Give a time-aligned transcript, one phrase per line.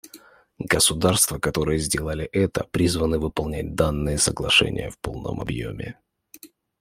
[0.57, 5.99] Государства, которые сделали это, призваны выполнять данные соглашения в полном объеме.